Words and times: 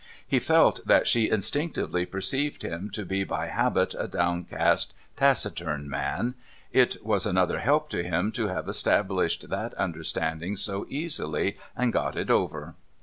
He 0.27 0.39
felt 0.39 0.79
that 0.87 1.05
she 1.05 1.29
instinctively 1.29 2.07
perceived 2.07 2.63
him 2.63 2.89
to 2.89 3.05
be 3.05 3.23
by 3.23 3.45
habit 3.45 3.93
a 3.93 4.07
down 4.07 4.45
cast, 4.45 4.95
taciturn 5.15 5.87
man; 5.87 6.33
it 6.71 7.05
was 7.05 7.27
another 7.27 7.59
help 7.59 7.87
to 7.91 8.01
him 8.03 8.31
to 8.31 8.47
have 8.47 8.67
established 8.67 9.51
that 9.51 9.75
understanding 9.75 10.55
so 10.55 10.87
easily, 10.89 11.55
and 11.77 11.93
got 11.93 12.15
it 12.17 12.31
over. 12.31 12.73